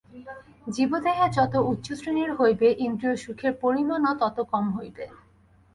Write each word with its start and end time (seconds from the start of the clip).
জীবদেহ 0.67 1.17
যত 1.37 1.53
উচ্চশ্রেণীর 1.71 2.31
হইবে, 2.33 2.67
ইন্দ্রিয়সুখের 2.79 3.53
পরিমাণও 3.61 4.13
তত 4.21 4.37
কম 4.51 4.65
হইবে। 4.77 5.05